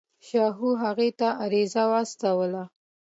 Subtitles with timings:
[0.27, 2.63] شاهو هغه ته عریضه واستوله.